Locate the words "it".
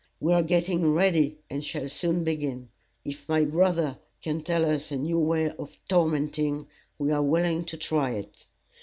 8.15-8.47